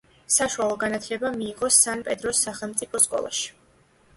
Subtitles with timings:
[0.35, 3.49] საშუალო განათლება მიიღო სან–პედროს სახელმწიფო სკოლაში.